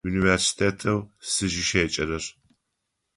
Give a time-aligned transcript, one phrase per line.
[0.09, 0.99] Университетэу
[1.31, 2.23] сызыщеджэрэр.